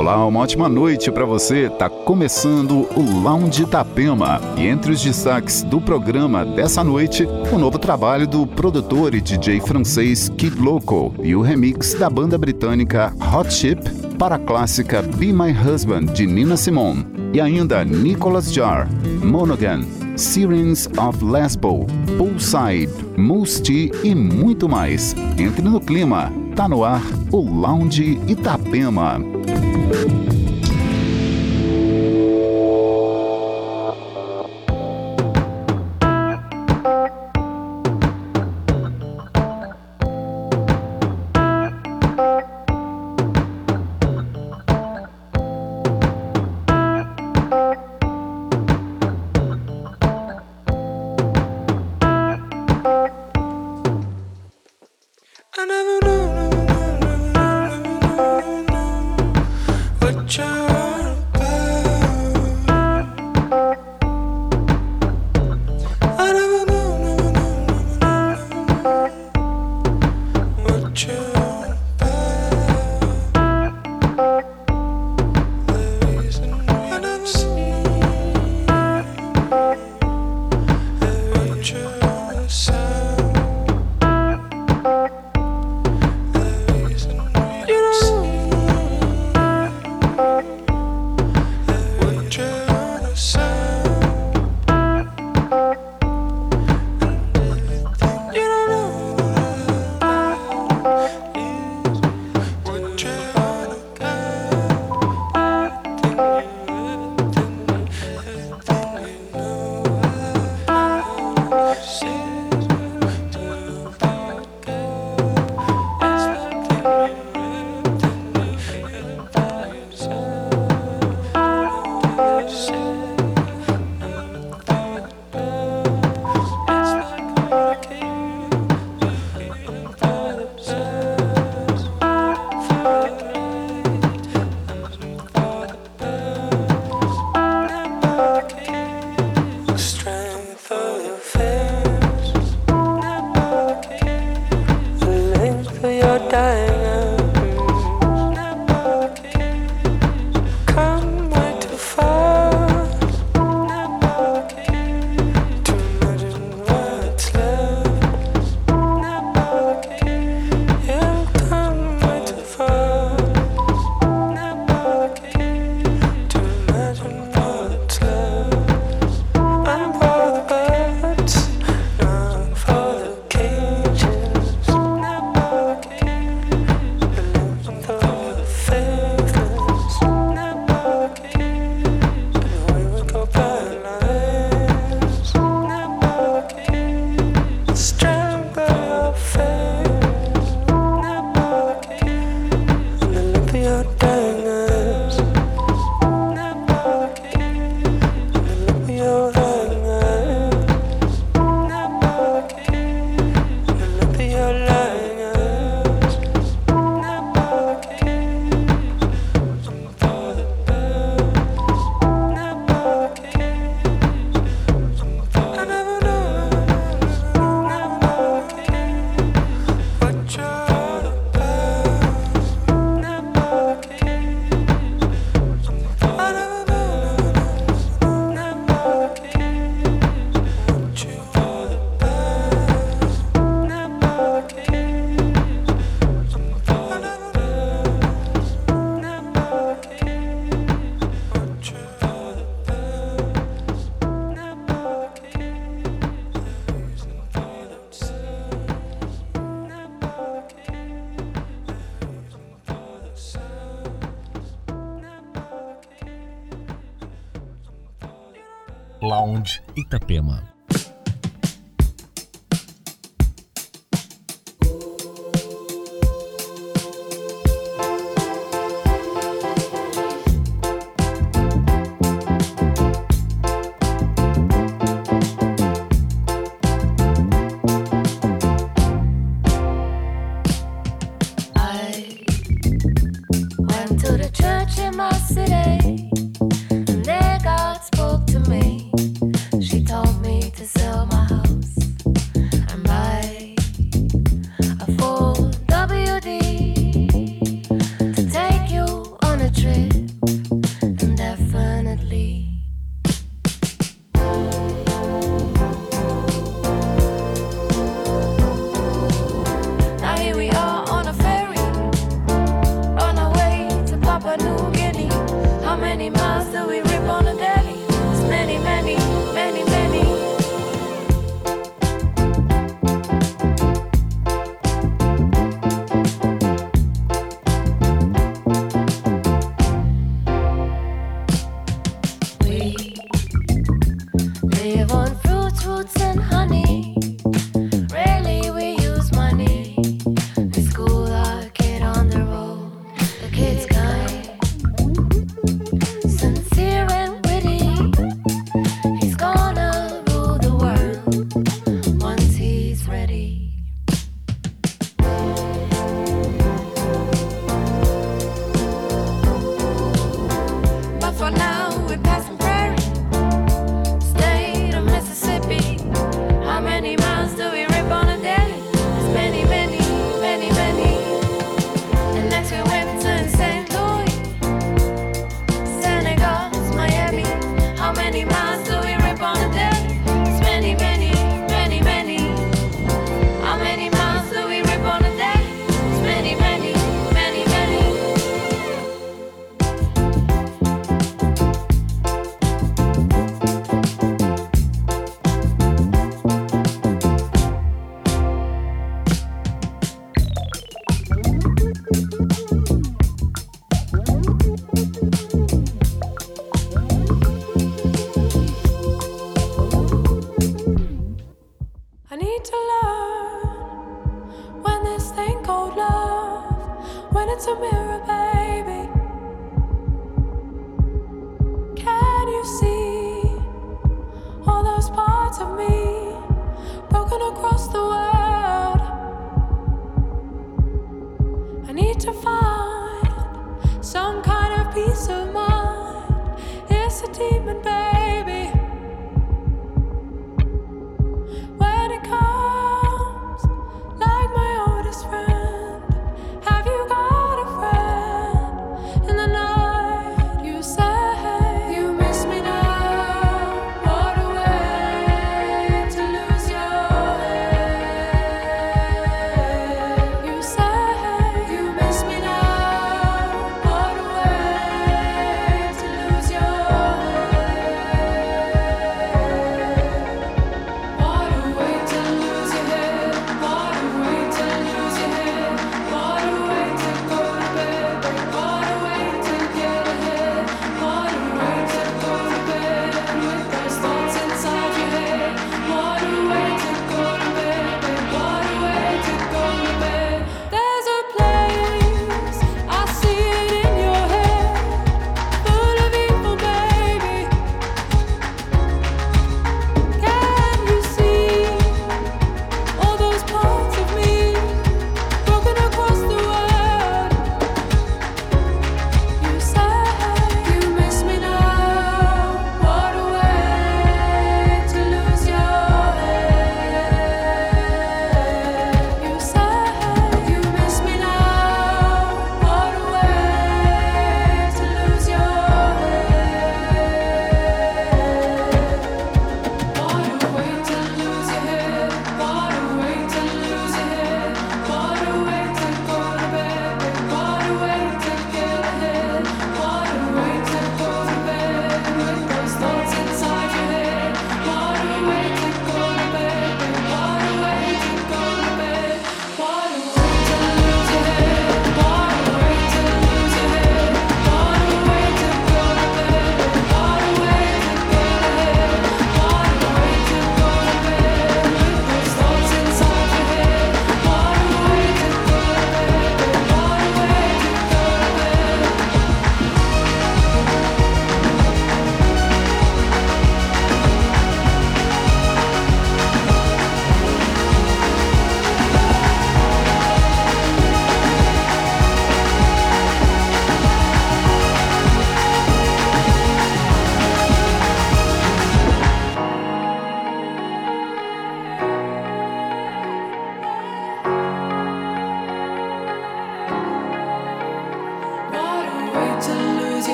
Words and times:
Olá, 0.00 0.26
uma 0.26 0.40
ótima 0.40 0.66
noite 0.66 1.12
para 1.12 1.26
você. 1.26 1.68
Tá 1.68 1.90
começando 1.90 2.88
o 2.96 3.20
Lounge 3.22 3.64
Itapema. 3.64 4.40
E 4.56 4.66
entre 4.66 4.92
os 4.92 5.02
destaques 5.02 5.62
do 5.62 5.78
programa 5.78 6.42
dessa 6.42 6.82
noite, 6.82 7.26
o 7.52 7.58
novo 7.58 7.78
trabalho 7.78 8.26
do 8.26 8.46
produtor 8.46 9.14
e 9.14 9.20
DJ 9.20 9.60
francês 9.60 10.30
Kid 10.30 10.58
Loco 10.58 11.14
e 11.22 11.36
o 11.36 11.42
remix 11.42 11.92
da 11.92 12.08
banda 12.08 12.38
britânica 12.38 13.12
Hot 13.30 13.52
Chip 13.52 13.90
para 14.18 14.36
a 14.36 14.38
clássica 14.38 15.02
Be 15.02 15.34
My 15.34 15.52
Husband 15.52 16.06
de 16.14 16.26
Nina 16.26 16.56
Simone. 16.56 17.06
E 17.34 17.38
ainda 17.38 17.84
Nicholas 17.84 18.50
Jar, 18.50 18.88
Monogam, 19.22 19.82
Sirens 20.16 20.88
of 20.98 21.22
Lesbo, 21.22 21.86
Poolside, 22.16 22.90
Moose 23.18 23.92
e 24.02 24.14
muito 24.14 24.66
mais. 24.66 25.14
Entre 25.36 25.60
no 25.60 25.78
clima. 25.78 26.32
Tá 26.56 26.66
no 26.66 26.84
ar 26.84 27.02
o 27.30 27.38
Lounge. 27.42 28.18
Itapema. 28.26 29.20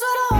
What 0.00 0.32
I 0.32 0.35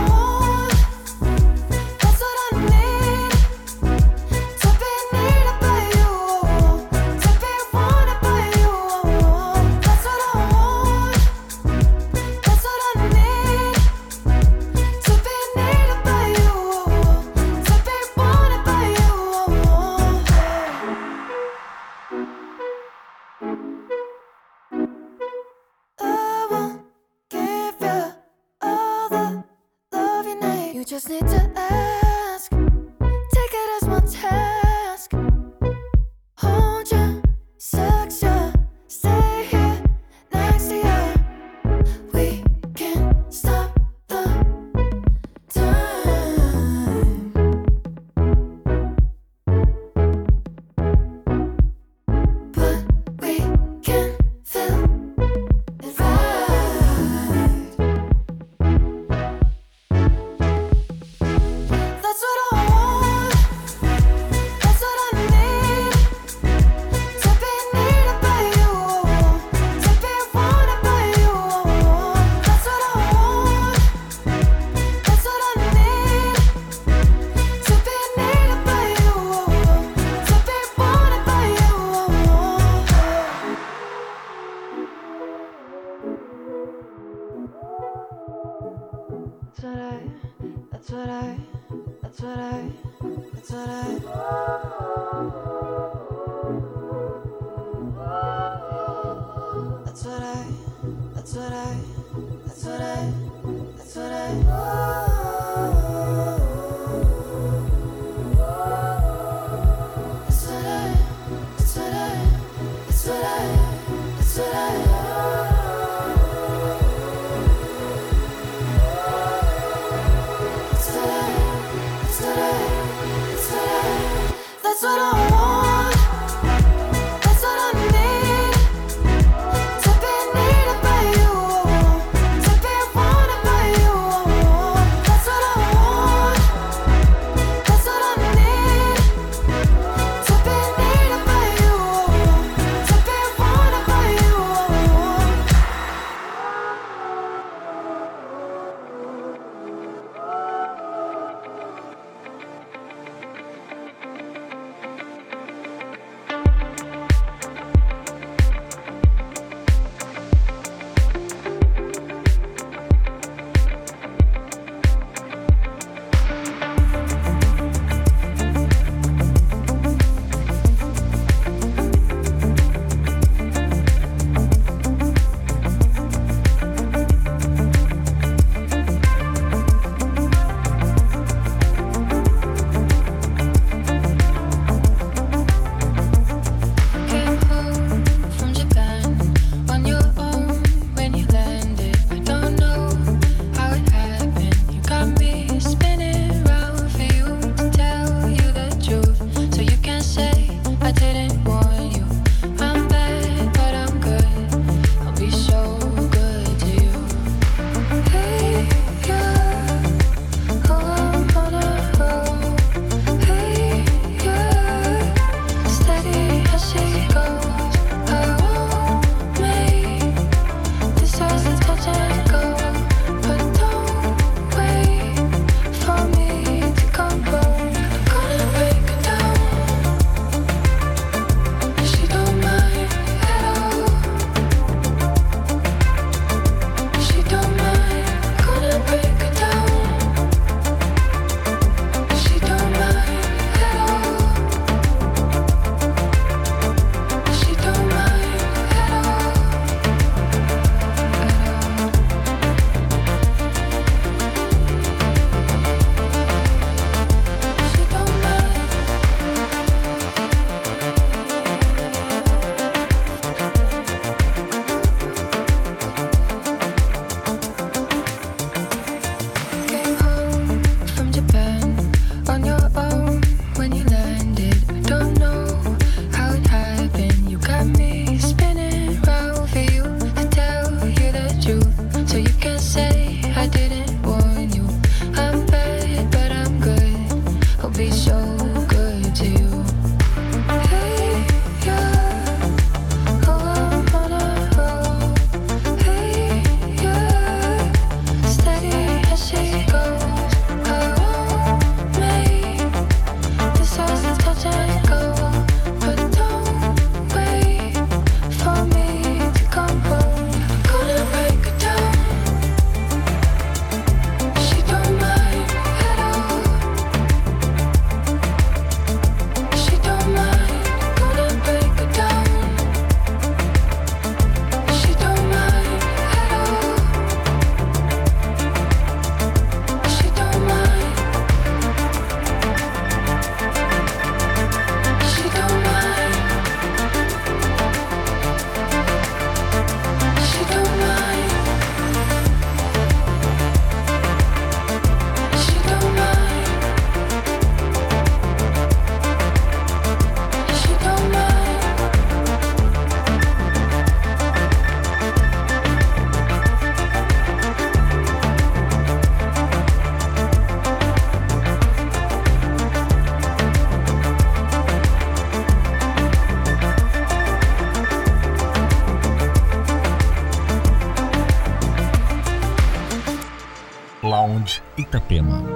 Itapema. 374.88 375.55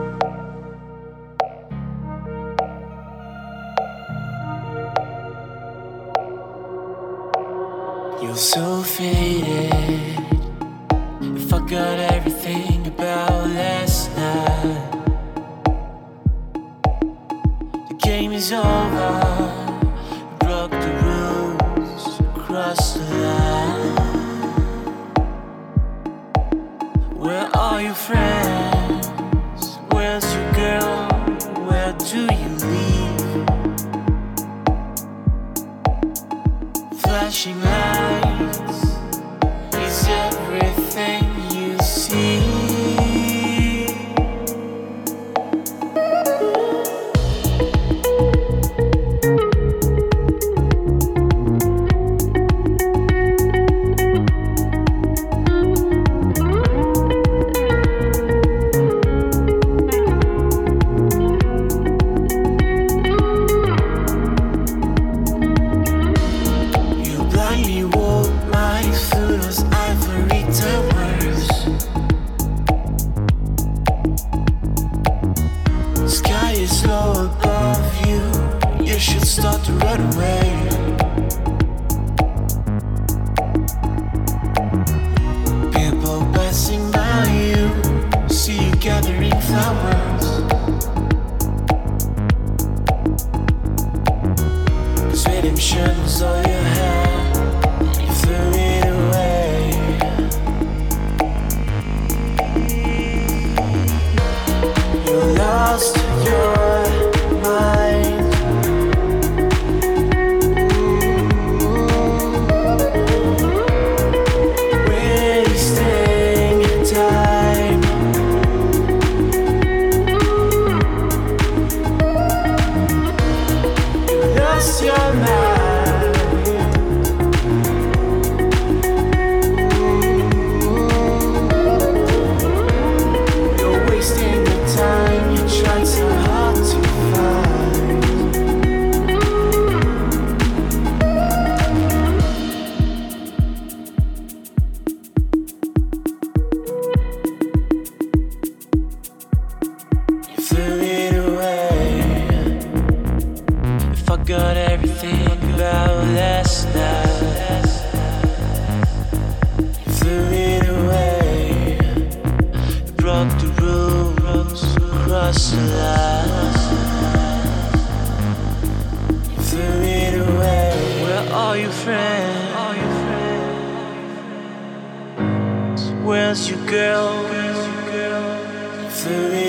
to 179.05 179.40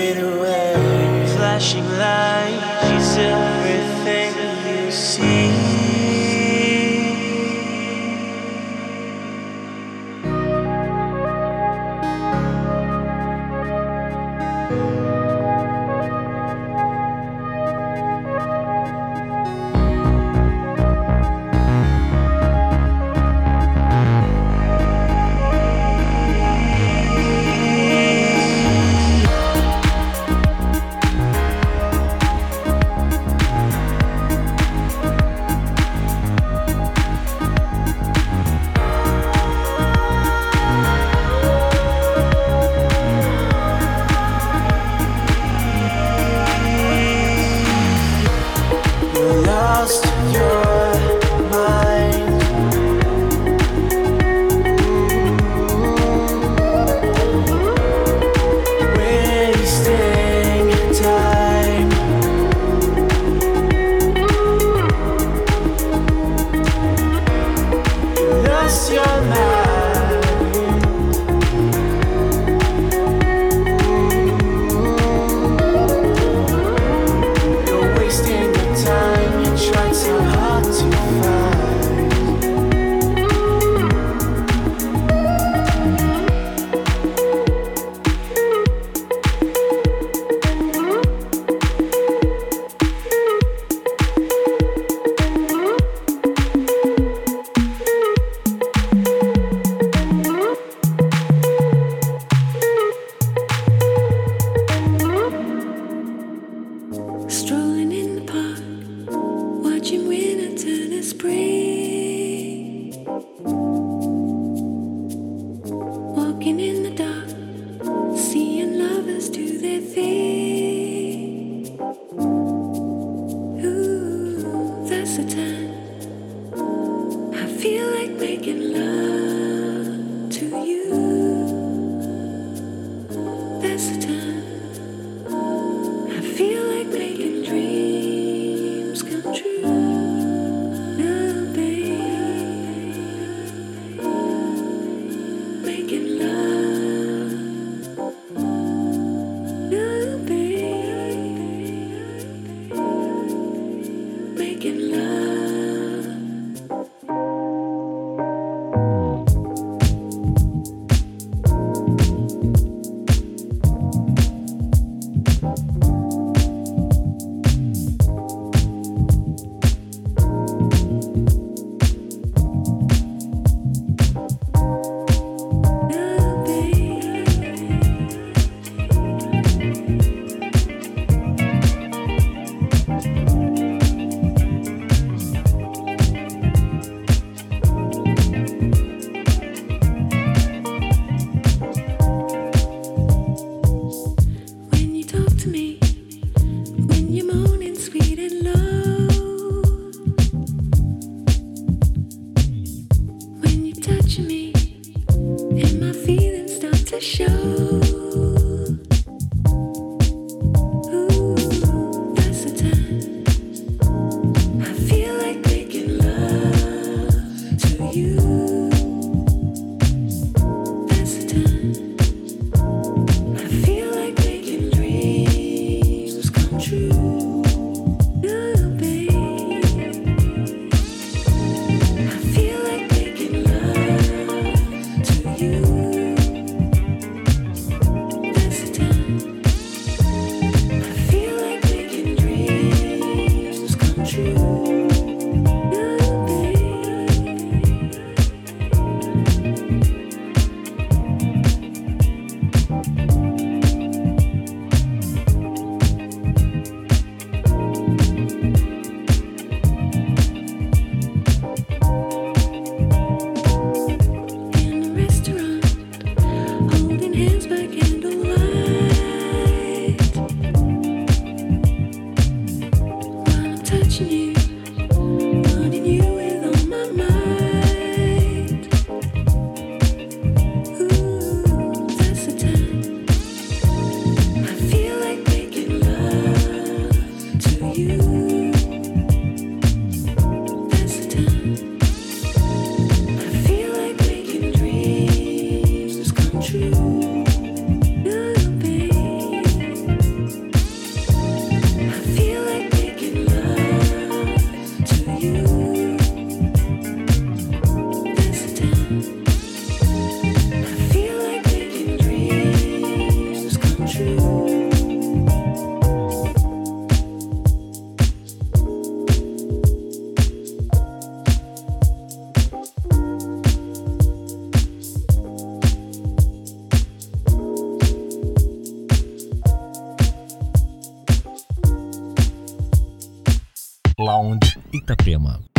Lounge 334.02 334.58
Itapema. 334.72 335.51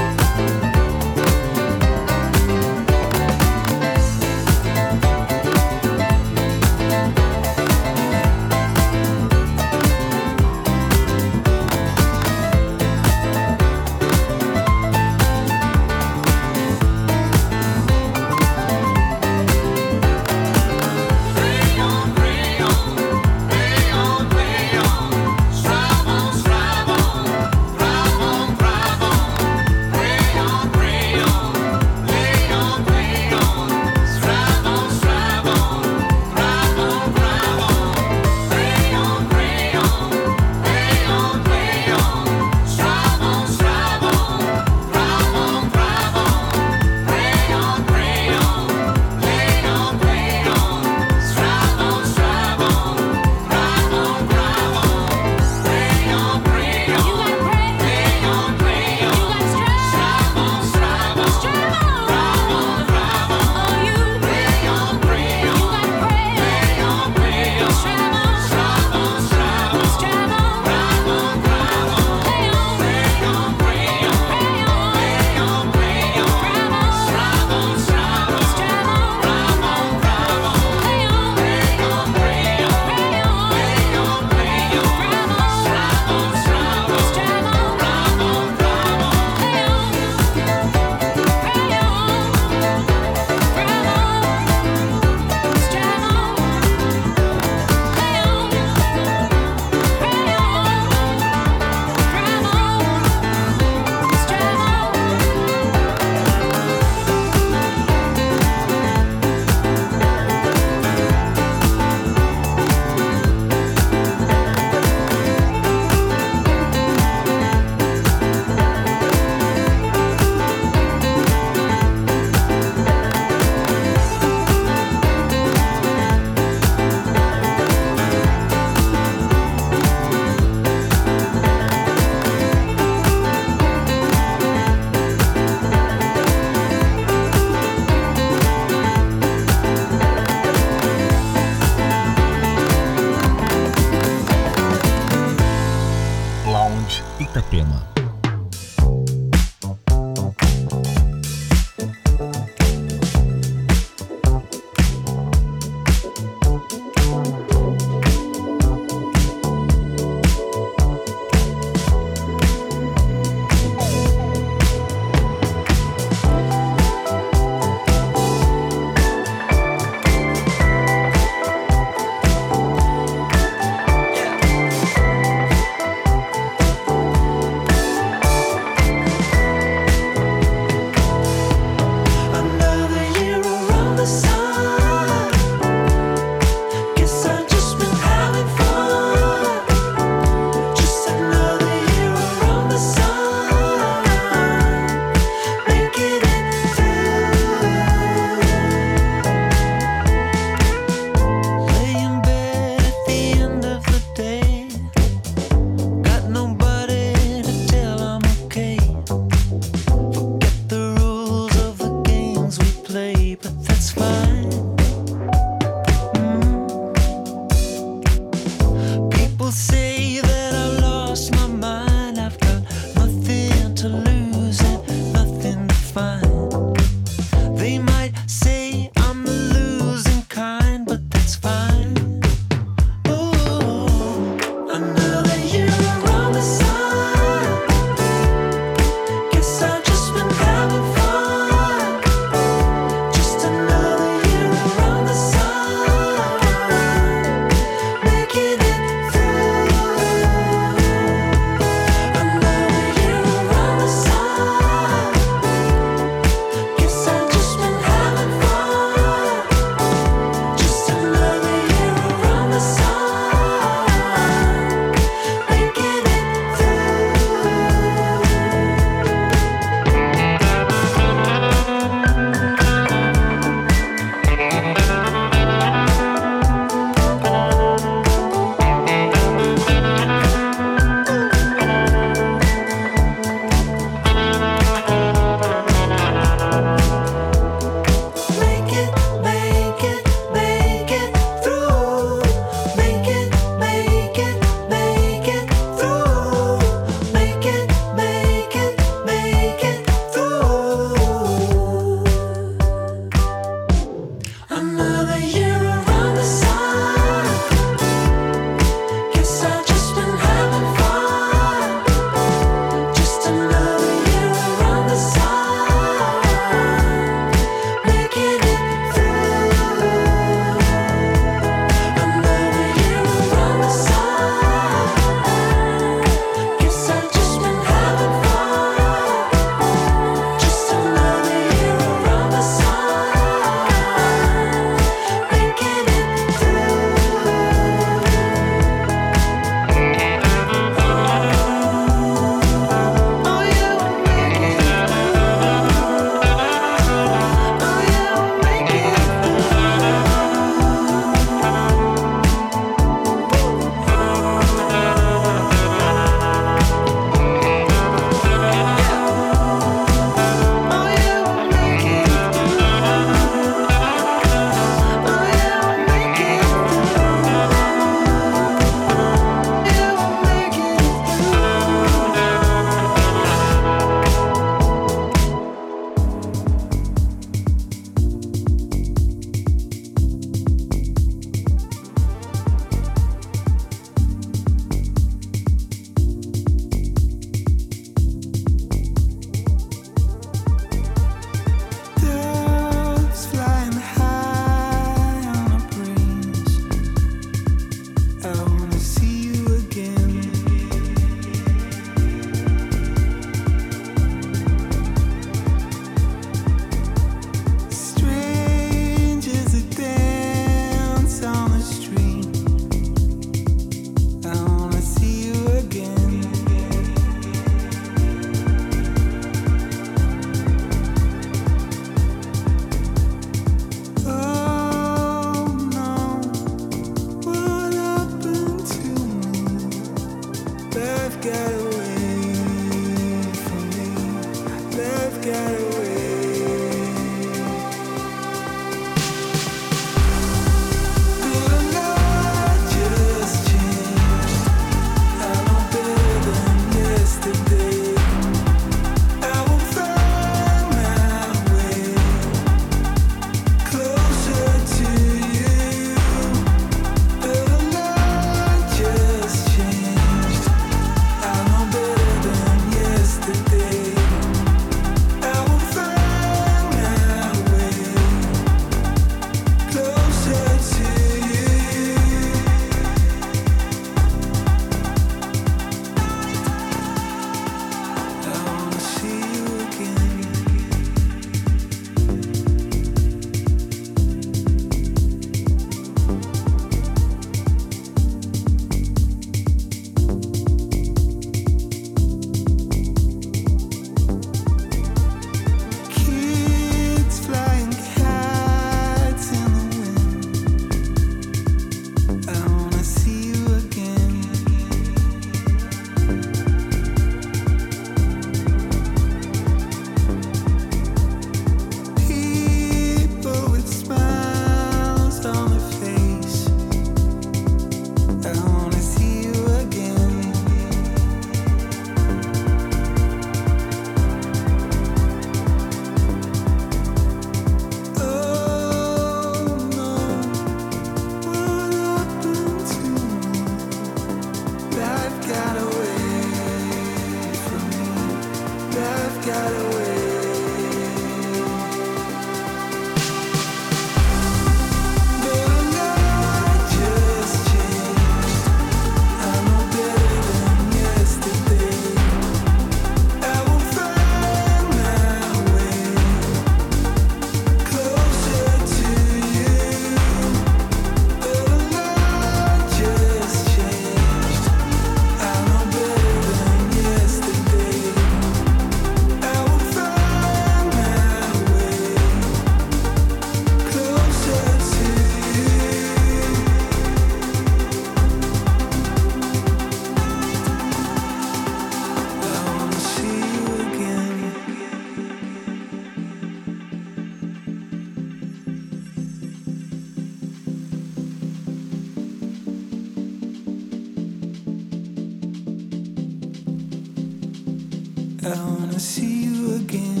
I 598.23 598.29
wanna 598.35 598.79
see 598.79 599.23
you 599.23 599.55
again. 599.55 600.00